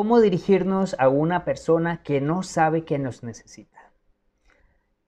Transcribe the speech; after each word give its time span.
¿Cómo 0.00 0.20
dirigirnos 0.20 0.94
a 1.00 1.08
una 1.08 1.44
persona 1.44 2.04
que 2.04 2.20
no 2.20 2.44
sabe 2.44 2.84
que 2.84 3.00
nos 3.00 3.24
necesita? 3.24 3.90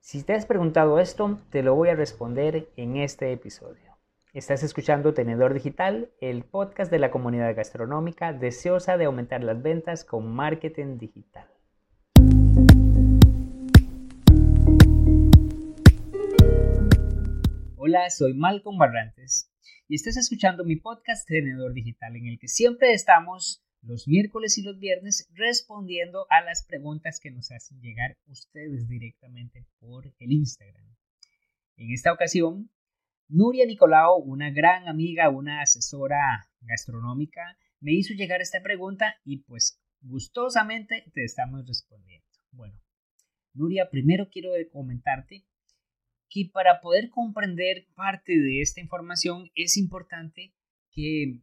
Si 0.00 0.24
te 0.24 0.32
has 0.32 0.46
preguntado 0.46 0.98
esto, 0.98 1.38
te 1.50 1.62
lo 1.62 1.76
voy 1.76 1.90
a 1.90 1.94
responder 1.94 2.68
en 2.74 2.96
este 2.96 3.30
episodio. 3.30 3.96
Estás 4.32 4.64
escuchando 4.64 5.14
Tenedor 5.14 5.54
Digital, 5.54 6.10
el 6.20 6.42
podcast 6.42 6.90
de 6.90 6.98
la 6.98 7.12
comunidad 7.12 7.54
gastronómica 7.54 8.32
deseosa 8.32 8.96
de 8.96 9.04
aumentar 9.04 9.44
las 9.44 9.62
ventas 9.62 10.04
con 10.04 10.26
marketing 10.34 10.98
digital. 10.98 11.46
Hola, 17.76 18.10
soy 18.10 18.34
Malcolm 18.34 18.76
Barrantes 18.76 19.54
y 19.86 19.94
estás 19.94 20.16
escuchando 20.16 20.64
mi 20.64 20.74
podcast 20.74 21.28
Tenedor 21.28 21.74
Digital 21.74 22.16
en 22.16 22.26
el 22.26 22.40
que 22.40 22.48
siempre 22.48 22.92
estamos 22.92 23.64
los 23.82 24.06
miércoles 24.06 24.58
y 24.58 24.62
los 24.62 24.78
viernes 24.78 25.28
respondiendo 25.34 26.26
a 26.30 26.42
las 26.42 26.64
preguntas 26.64 27.20
que 27.20 27.30
nos 27.30 27.50
hacen 27.50 27.80
llegar 27.80 28.18
ustedes 28.26 28.88
directamente 28.88 29.66
por 29.78 30.12
el 30.18 30.32
Instagram. 30.32 30.96
En 31.76 31.92
esta 31.92 32.12
ocasión, 32.12 32.70
Nuria 33.28 33.64
Nicolao, 33.64 34.16
una 34.16 34.50
gran 34.50 34.88
amiga, 34.88 35.30
una 35.30 35.62
asesora 35.62 36.50
gastronómica, 36.60 37.56
me 37.80 37.92
hizo 37.92 38.12
llegar 38.12 38.40
esta 38.40 38.62
pregunta 38.62 39.16
y 39.24 39.38
pues 39.38 39.80
gustosamente 40.02 41.04
te 41.14 41.24
estamos 41.24 41.66
respondiendo. 41.66 42.26
Bueno, 42.52 42.78
Nuria, 43.54 43.88
primero 43.90 44.28
quiero 44.30 44.50
comentarte 44.70 45.46
que 46.28 46.50
para 46.52 46.80
poder 46.80 47.10
comprender 47.10 47.86
parte 47.94 48.38
de 48.38 48.60
esta 48.60 48.80
información 48.80 49.50
es 49.54 49.76
importante 49.76 50.54
que 50.90 51.40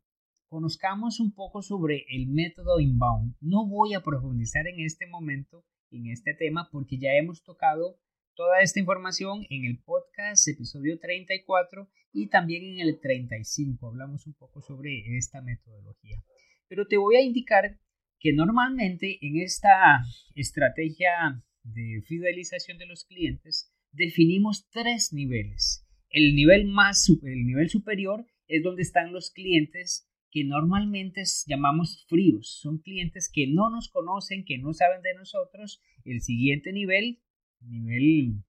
conozcamos 0.47 1.19
un 1.19 1.33
poco 1.33 1.61
sobre 1.61 2.05
el 2.09 2.27
método 2.27 2.79
inbound. 2.79 3.35
No 3.41 3.67
voy 3.67 3.93
a 3.93 4.01
profundizar 4.01 4.67
en 4.67 4.79
este 4.79 5.07
momento 5.07 5.65
en 5.91 6.07
este 6.07 6.33
tema 6.33 6.69
porque 6.71 6.97
ya 6.97 7.13
hemos 7.13 7.43
tocado 7.43 7.99
toda 8.35 8.61
esta 8.61 8.79
información 8.79 9.45
en 9.49 9.65
el 9.65 9.79
podcast 9.79 10.47
episodio 10.47 10.99
34 10.99 11.89
y 12.13 12.27
también 12.27 12.63
en 12.63 12.87
el 12.87 12.99
35. 12.99 13.87
Hablamos 13.87 14.27
un 14.27 14.33
poco 14.33 14.61
sobre 14.61 15.17
esta 15.17 15.41
metodología. 15.41 16.23
Pero 16.67 16.87
te 16.87 16.97
voy 16.97 17.15
a 17.15 17.21
indicar 17.21 17.79
que 18.19 18.33
normalmente 18.33 19.17
en 19.21 19.41
esta 19.41 20.03
estrategia 20.35 21.43
de 21.63 22.01
fidelización 22.05 22.77
de 22.77 22.85
los 22.85 23.05
clientes 23.05 23.73
definimos 23.91 24.67
tres 24.69 25.13
niveles. 25.13 25.85
El 26.09 26.35
nivel 26.35 26.65
más 26.67 27.09
el 27.09 27.45
nivel 27.45 27.69
superior 27.69 28.25
es 28.47 28.63
donde 28.63 28.81
están 28.81 29.11
los 29.11 29.31
clientes 29.31 30.07
que 30.31 30.43
normalmente 30.43 31.23
llamamos 31.45 32.05
fríos. 32.07 32.59
Son 32.61 32.79
clientes 32.79 33.29
que 33.31 33.47
no 33.47 33.69
nos 33.69 33.89
conocen, 33.89 34.45
que 34.45 34.57
no 34.57 34.73
saben 34.73 35.01
de 35.01 35.13
nosotros. 35.15 35.81
El 36.05 36.21
siguiente 36.21 36.73
nivel, 36.73 37.21
nivel 37.61 38.43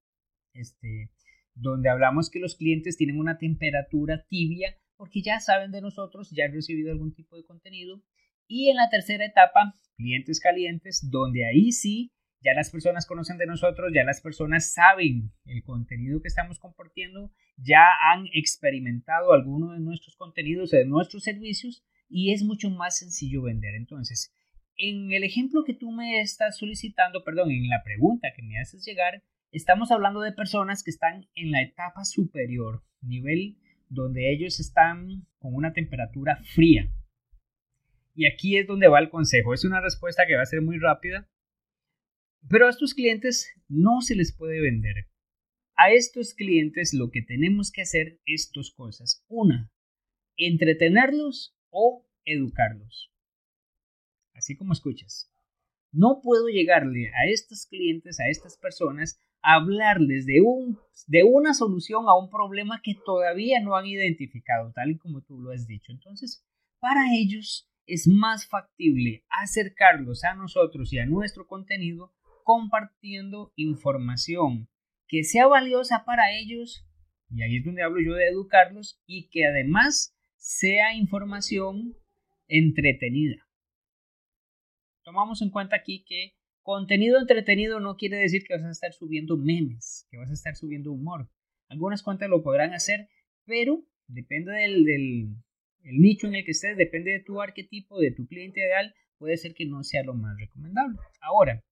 este, 0.52 1.10
donde 1.54 1.88
hablamos 1.88 2.30
que 2.30 2.40
los 2.40 2.56
clientes 2.56 2.96
tienen 2.96 3.18
una 3.18 3.38
temperatura 3.38 4.26
tibia 4.28 4.76
porque 4.96 5.22
ya 5.22 5.38
saben 5.38 5.70
de 5.70 5.80
nosotros, 5.80 6.30
ya 6.32 6.46
han 6.46 6.52
recibido 6.52 6.90
algún 6.90 7.14
tipo 7.14 7.36
de 7.36 7.44
contenido. 7.44 8.02
Y 8.48 8.68
en 8.68 8.76
la 8.76 8.90
tercera 8.90 9.24
etapa, 9.24 9.74
clientes 9.96 10.40
calientes, 10.40 11.08
donde 11.08 11.46
ahí 11.46 11.70
sí 11.70 12.12
ya 12.40 12.54
las 12.54 12.70
personas 12.70 13.06
conocen 13.06 13.38
de 13.38 13.46
nosotros, 13.46 13.92
ya 13.94 14.04
las 14.04 14.20
personas 14.20 14.72
saben 14.72 15.32
el 15.44 15.62
contenido 15.62 16.20
que 16.20 16.28
estamos 16.28 16.58
compartiendo, 16.58 17.32
ya 17.58 17.84
han 18.12 18.26
experimentado 18.32 19.32
alguno 19.32 19.72
de 19.72 19.80
nuestros 19.80 20.16
contenidos, 20.16 20.70
de 20.70 20.86
nuestros 20.86 21.24
servicios 21.24 21.84
y 22.08 22.32
es 22.32 22.42
mucho 22.42 22.70
más 22.70 22.98
sencillo 22.98 23.42
vender. 23.42 23.74
Entonces, 23.74 24.34
en 24.76 25.12
el 25.12 25.24
ejemplo 25.24 25.64
que 25.64 25.74
tú 25.74 25.90
me 25.90 26.20
estás 26.20 26.56
solicitando, 26.56 27.24
perdón, 27.24 27.50
en 27.50 27.68
la 27.68 27.82
pregunta 27.82 28.28
que 28.34 28.42
me 28.42 28.58
haces 28.60 28.84
llegar, 28.84 29.22
estamos 29.50 29.90
hablando 29.90 30.20
de 30.20 30.32
personas 30.32 30.82
que 30.84 30.90
están 30.90 31.28
en 31.34 31.50
la 31.50 31.62
etapa 31.62 32.04
superior, 32.04 32.84
nivel 33.00 33.58
donde 33.88 34.32
ellos 34.32 34.60
están 34.60 35.26
con 35.38 35.54
una 35.54 35.72
temperatura 35.72 36.40
fría. 36.54 36.90
Y 38.14 38.26
aquí 38.26 38.56
es 38.56 38.66
donde 38.66 38.88
va 38.88 38.98
el 38.98 39.10
consejo. 39.10 39.54
Es 39.54 39.64
una 39.64 39.80
respuesta 39.80 40.26
que 40.26 40.36
va 40.36 40.42
a 40.42 40.46
ser 40.46 40.60
muy 40.60 40.78
rápida, 40.78 41.28
pero 42.48 42.66
a 42.66 42.70
estos 42.70 42.94
clientes 42.94 43.52
no 43.68 44.00
se 44.00 44.14
les 44.14 44.36
puede 44.36 44.60
vender. 44.60 45.08
A 45.80 45.92
estos 45.92 46.34
clientes 46.34 46.92
lo 46.92 47.12
que 47.12 47.22
tenemos 47.22 47.70
que 47.70 47.82
hacer 47.82 48.18
es 48.26 48.50
dos 48.52 48.72
cosas. 48.72 49.24
Una, 49.28 49.70
entretenerlos 50.36 51.56
o 51.70 52.04
educarlos. 52.24 53.12
Así 54.34 54.56
como 54.56 54.72
escuchas. 54.72 55.32
No 55.92 56.20
puedo 56.20 56.48
llegarle 56.48 57.10
a 57.10 57.30
estos 57.30 57.66
clientes, 57.66 58.18
a 58.18 58.26
estas 58.26 58.58
personas, 58.58 59.20
a 59.40 59.54
hablarles 59.54 60.26
de, 60.26 60.40
un, 60.40 60.80
de 61.06 61.22
una 61.22 61.54
solución 61.54 62.08
a 62.08 62.18
un 62.18 62.28
problema 62.28 62.80
que 62.82 62.96
todavía 63.06 63.60
no 63.60 63.76
han 63.76 63.86
identificado, 63.86 64.72
tal 64.72 64.90
y 64.90 64.98
como 64.98 65.22
tú 65.22 65.40
lo 65.40 65.52
has 65.52 65.68
dicho. 65.68 65.92
Entonces, 65.92 66.44
para 66.80 67.14
ellos 67.14 67.70
es 67.86 68.08
más 68.08 68.48
factible 68.48 69.24
acercarlos 69.30 70.24
a 70.24 70.34
nosotros 70.34 70.92
y 70.92 70.98
a 70.98 71.06
nuestro 71.06 71.46
contenido 71.46 72.12
compartiendo 72.42 73.52
información 73.54 74.68
que 75.08 75.24
sea 75.24 75.46
valiosa 75.46 76.04
para 76.04 76.32
ellos, 76.36 76.86
y 77.30 77.42
ahí 77.42 77.56
es 77.56 77.64
donde 77.64 77.82
hablo 77.82 78.00
yo 78.00 78.14
de 78.14 78.28
educarlos, 78.28 79.00
y 79.06 79.28
que 79.30 79.46
además 79.46 80.14
sea 80.36 80.94
información 80.94 81.96
entretenida. 82.46 83.46
Tomamos 85.02 85.42
en 85.42 85.50
cuenta 85.50 85.76
aquí 85.76 86.04
que 86.06 86.34
contenido 86.62 87.18
entretenido 87.18 87.80
no 87.80 87.96
quiere 87.96 88.18
decir 88.18 88.44
que 88.46 88.54
vas 88.54 88.64
a 88.64 88.70
estar 88.70 88.92
subiendo 88.92 89.36
memes, 89.36 90.06
que 90.10 90.18
vas 90.18 90.30
a 90.30 90.34
estar 90.34 90.54
subiendo 90.54 90.92
humor. 90.92 91.30
Algunas 91.68 92.02
cuentas 92.02 92.28
lo 92.28 92.42
podrán 92.42 92.74
hacer, 92.74 93.08
pero 93.46 93.82
depende 94.06 94.52
del, 94.52 94.84
del 94.84 95.36
el 95.84 96.00
nicho 96.00 96.26
en 96.26 96.34
el 96.34 96.44
que 96.44 96.50
estés, 96.50 96.76
depende 96.76 97.12
de 97.12 97.20
tu 97.20 97.40
arquetipo, 97.40 97.98
de 97.98 98.10
tu 98.10 98.26
cliente 98.26 98.60
ideal, 98.60 98.94
puede 99.16 99.36
ser 99.36 99.54
que 99.54 99.66
no 99.66 99.82
sea 99.82 100.02
lo 100.02 100.14
más 100.14 100.38
recomendable. 100.38 100.98
Ahora, 101.20 101.64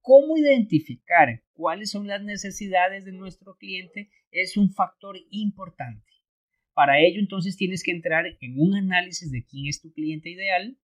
cómo 0.00 0.36
identificar 0.36 1.42
cuáles 1.56 1.90
son 1.90 2.06
las 2.06 2.22
necesidades 2.22 3.04
de 3.04 3.12
nuestro 3.12 3.56
cliente 3.56 4.10
es 4.30 4.56
un 4.56 4.70
factor 4.72 5.16
importante. 5.30 6.12
Para 6.74 7.00
ello, 7.00 7.20
entonces, 7.20 7.56
tienes 7.56 7.82
que 7.82 7.90
entrar 7.90 8.26
en 8.40 8.60
un 8.60 8.74
análisis 8.74 9.30
de 9.32 9.44
quién 9.44 9.66
es 9.66 9.80
tu 9.80 9.92
cliente 9.92 10.28
ideal, 10.28 10.76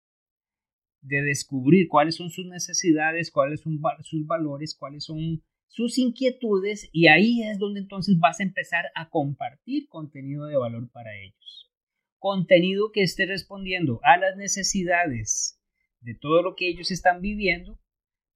de 1.03 1.22
descubrir 1.22 1.88
cuáles 1.88 2.14
son 2.14 2.30
sus 2.30 2.47
necesidades, 2.47 3.30
cuáles 3.30 3.60
son 3.60 3.80
sus 4.03 4.26
valores, 4.26 4.76
cuáles 4.78 5.04
son 5.04 5.42
sus 5.66 5.98
inquietudes 5.98 6.88
y 6.92 7.06
ahí 7.06 7.42
es 7.42 7.59
donde 7.59 7.80
entonces 7.80 8.19
vas 8.19 8.41
a 8.41 8.42
empezar 8.42 8.86
a 8.94 9.09
compartir 9.09 9.88
contenido 9.88 10.47
de 10.47 10.56
valor 10.56 10.91
para 10.91 11.16
ellos. 11.16 11.70
Contenido 12.19 12.92
que 12.92 13.03
esté 13.03 13.25
respondiendo 13.25 14.00
a 14.03 14.19
las 14.19 14.36
necesidades 14.36 15.59
de 16.00 16.14
todo 16.14 16.42
lo 16.42 16.54
que 16.54 16.69
ellos 16.69 16.91
están 16.91 17.20
viviendo 17.20 17.80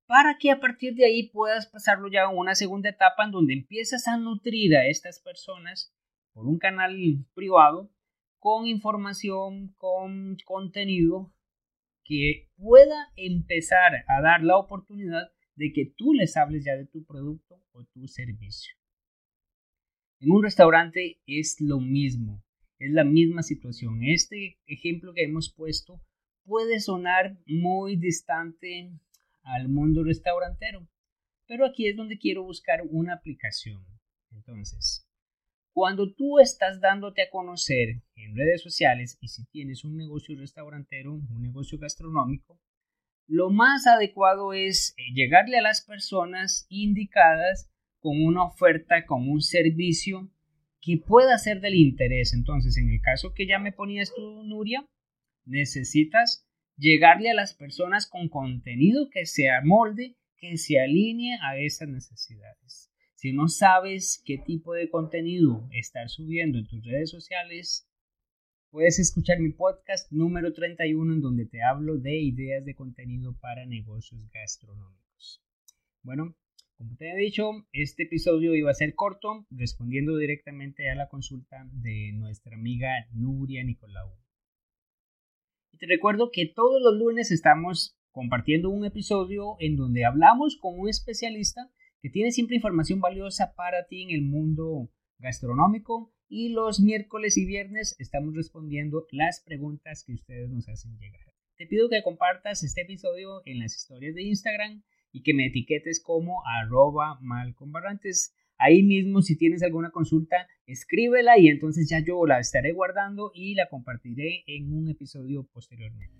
para 0.06 0.36
que 0.38 0.50
a 0.50 0.60
partir 0.60 0.94
de 0.94 1.06
ahí 1.06 1.30
puedas 1.30 1.66
pasarlo 1.66 2.08
ya 2.10 2.24
a 2.24 2.28
una 2.28 2.54
segunda 2.54 2.90
etapa 2.90 3.24
en 3.24 3.30
donde 3.30 3.54
empiezas 3.54 4.06
a 4.08 4.16
nutrir 4.16 4.76
a 4.76 4.86
estas 4.86 5.20
personas 5.20 5.94
por 6.32 6.46
un 6.46 6.58
canal 6.58 6.94
privado 7.34 7.90
con 8.38 8.66
información, 8.66 9.74
con 9.78 10.36
contenido 10.44 11.32
que 12.04 12.50
pueda 12.56 13.12
empezar 13.16 14.04
a 14.06 14.20
dar 14.20 14.42
la 14.42 14.58
oportunidad 14.58 15.32
de 15.56 15.72
que 15.72 15.86
tú 15.96 16.12
les 16.12 16.36
hables 16.36 16.64
ya 16.64 16.76
de 16.76 16.86
tu 16.86 17.04
producto 17.04 17.62
o 17.72 17.84
tu 17.84 18.06
servicio. 18.06 18.74
En 20.20 20.30
un 20.30 20.42
restaurante 20.42 21.20
es 21.26 21.56
lo 21.60 21.80
mismo, 21.80 22.42
es 22.78 22.92
la 22.92 23.04
misma 23.04 23.42
situación. 23.42 24.00
Este 24.02 24.58
ejemplo 24.66 25.14
que 25.14 25.24
hemos 25.24 25.52
puesto 25.54 26.02
puede 26.44 26.80
sonar 26.80 27.38
muy 27.46 27.96
distante 27.96 28.90
al 29.44 29.68
mundo 29.68 30.02
restaurantero. 30.02 30.88
Pero 31.46 31.66
aquí 31.66 31.86
es 31.86 31.96
donde 31.96 32.18
quiero 32.18 32.42
buscar 32.42 32.82
una 32.90 33.14
aplicación. 33.14 33.84
Entonces, 34.32 35.06
cuando 35.72 36.12
tú 36.14 36.38
estás 36.38 36.80
dándote 36.80 37.22
a 37.22 37.30
conocer 37.30 38.02
en 38.16 38.36
redes 38.36 38.62
sociales 38.62 39.18
y 39.20 39.28
si 39.28 39.44
tienes 39.46 39.84
un 39.84 39.96
negocio 39.96 40.36
restaurantero, 40.38 41.14
un 41.14 41.42
negocio 41.42 41.78
gastronómico, 41.78 42.58
lo 43.26 43.50
más 43.50 43.86
adecuado 43.86 44.52
es 44.52 44.94
eh, 44.96 45.02
llegarle 45.14 45.58
a 45.58 45.62
las 45.62 45.84
personas 45.84 46.66
indicadas 46.68 47.70
con 47.98 48.22
una 48.22 48.44
oferta, 48.44 49.06
con 49.06 49.28
un 49.28 49.40
servicio 49.40 50.30
que 50.80 50.98
pueda 50.98 51.38
ser 51.38 51.60
del 51.60 51.74
interés. 51.74 52.34
Entonces, 52.34 52.76
en 52.76 52.90
el 52.90 53.00
caso 53.00 53.32
que 53.34 53.46
ya 53.46 53.58
me 53.58 53.72
ponías 53.72 54.12
tú, 54.14 54.42
Nuria, 54.44 54.86
necesitas 55.46 56.46
llegarle 56.76 57.30
a 57.30 57.34
las 57.34 57.54
personas 57.54 58.06
con 58.06 58.28
contenido 58.28 59.08
que 59.10 59.26
se 59.26 59.50
amolde, 59.50 60.16
que 60.36 60.56
se 60.56 60.80
alinee 60.80 61.38
a 61.42 61.58
esas 61.58 61.88
necesidades. 61.88 62.90
Si 63.14 63.32
no 63.32 63.48
sabes 63.48 64.22
qué 64.24 64.38
tipo 64.38 64.74
de 64.74 64.90
contenido 64.90 65.66
estar 65.72 66.08
subiendo 66.08 66.58
en 66.58 66.66
tus 66.66 66.84
redes 66.84 67.10
sociales, 67.10 67.88
puedes 68.70 68.98
escuchar 68.98 69.40
mi 69.40 69.52
podcast 69.52 70.10
número 70.12 70.52
31 70.52 71.14
en 71.14 71.20
donde 71.20 71.46
te 71.46 71.62
hablo 71.62 71.96
de 71.96 72.20
ideas 72.20 72.64
de 72.64 72.74
contenido 72.74 73.38
para 73.40 73.64
negocios 73.66 74.28
gastronómicos. 74.30 75.42
Bueno, 76.02 76.36
como 76.76 76.96
te 76.96 77.12
he 77.12 77.16
dicho, 77.16 77.66
este 77.72 78.02
episodio 78.02 78.54
iba 78.54 78.70
a 78.70 78.74
ser 78.74 78.94
corto, 78.94 79.46
respondiendo 79.50 80.16
directamente 80.16 80.90
a 80.90 80.96
la 80.96 81.08
consulta 81.08 81.66
de 81.72 82.12
nuestra 82.12 82.56
amiga 82.56 82.90
Nuria 83.12 83.62
Nicolau. 83.64 84.23
Te 85.84 85.88
recuerdo 85.88 86.30
que 86.32 86.46
todos 86.46 86.80
los 86.80 86.96
lunes 86.96 87.30
estamos 87.30 87.94
compartiendo 88.10 88.70
un 88.70 88.86
episodio 88.86 89.56
en 89.58 89.76
donde 89.76 90.06
hablamos 90.06 90.56
con 90.58 90.80
un 90.80 90.88
especialista 90.88 91.70
que 92.00 92.08
tiene 92.08 92.30
siempre 92.30 92.56
información 92.56 93.00
valiosa 93.00 93.52
para 93.54 93.86
ti 93.86 94.02
en 94.02 94.08
el 94.08 94.22
mundo 94.22 94.90
gastronómico 95.18 96.10
y 96.26 96.48
los 96.54 96.80
miércoles 96.80 97.36
y 97.36 97.44
viernes 97.44 97.96
estamos 97.98 98.34
respondiendo 98.34 99.06
las 99.10 99.42
preguntas 99.44 100.04
que 100.06 100.14
ustedes 100.14 100.48
nos 100.48 100.66
hacen 100.70 100.96
llegar. 100.96 101.34
Te 101.58 101.66
pido 101.66 101.90
que 101.90 102.02
compartas 102.02 102.62
este 102.62 102.80
episodio 102.80 103.42
en 103.44 103.58
las 103.58 103.76
historias 103.76 104.14
de 104.14 104.22
Instagram 104.22 104.82
y 105.12 105.22
que 105.22 105.34
me 105.34 105.48
etiquetes 105.48 106.02
como 106.02 106.42
arroba 106.46 107.18
malcombarrantes. 107.20 108.34
Ahí 108.58 108.82
mismo 108.82 109.22
si 109.22 109.36
tienes 109.36 109.62
alguna 109.62 109.90
consulta, 109.90 110.46
escríbela 110.66 111.38
y 111.38 111.48
entonces 111.48 111.88
ya 111.88 112.00
yo 112.00 112.24
la 112.26 112.38
estaré 112.40 112.72
guardando 112.72 113.30
y 113.34 113.54
la 113.54 113.68
compartiré 113.68 114.44
en 114.46 114.72
un 114.72 114.88
episodio 114.88 115.46
posteriormente. 115.52 116.14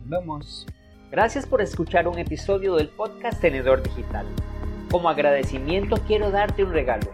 Nos 0.00 0.08
vemos. 0.08 0.66
Gracias 1.10 1.46
por 1.46 1.60
escuchar 1.60 2.08
un 2.08 2.18
episodio 2.18 2.76
del 2.76 2.88
podcast 2.88 3.40
Tenedor 3.40 3.82
Digital. 3.82 4.26
Como 4.90 5.08
agradecimiento 5.08 5.96
quiero 6.06 6.30
darte 6.30 6.64
un 6.64 6.72
regalo. 6.72 7.10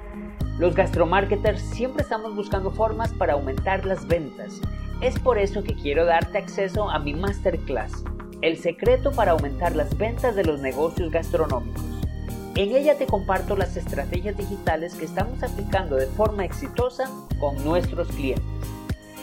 Los 0.59 0.75
gastromarketers 0.75 1.61
siempre 1.61 2.03
estamos 2.03 2.35
buscando 2.35 2.71
formas 2.71 3.13
para 3.13 3.35
aumentar 3.35 3.85
las 3.87 4.07
ventas. 4.09 4.61
Es 5.01 5.19
por 5.19 5.39
eso 5.39 5.63
que 5.63 5.75
quiero 5.75 6.05
darte 6.05 6.39
acceso 6.39 6.91
a 6.91 6.99
mi 6.99 7.15
masterclass 7.15 8.05
el 8.41 8.57
secreto 8.57 9.11
para 9.13 9.33
aumentar 9.33 9.75
las 9.75 9.97
ventas 9.97 10.37
de 10.37 10.45
los 10.45 10.61
negocios 10.61 11.11
gastronómicos. 11.11 11.98
En 12.59 12.75
ella 12.75 12.99
te 12.99 13.07
comparto 13.07 13.57
las 13.57 13.77
estrategias 13.77 14.37
digitales 14.37 14.97
que 14.97 15.05
estamos 15.05 15.41
aplicando 15.45 15.95
de 15.95 16.07
forma 16.07 16.45
exitosa 16.45 17.09
con 17.39 17.65
nuestros 17.65 18.09
clientes. 18.09 18.45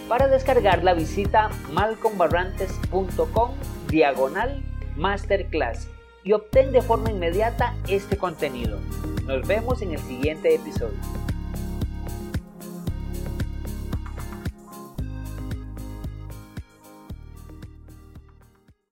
Para 0.08 0.30
descargarla 0.30 0.94
visita 0.94 1.50
malcombarrantes.com 1.74 3.52
diagonal 3.90 4.64
masterclass 4.96 5.90
y 6.24 6.32
obtén 6.32 6.72
de 6.72 6.82
forma 6.82 7.12
inmediata 7.12 7.76
este 7.90 8.16
contenido. 8.16 8.80
Nos 9.26 9.46
vemos 9.46 9.82
en 9.82 9.92
el 9.92 10.00
siguiente 10.00 10.56
episodio. 10.56 11.25